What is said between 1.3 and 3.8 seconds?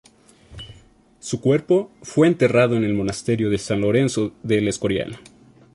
cuerpo fue enterrado en el Monasterio de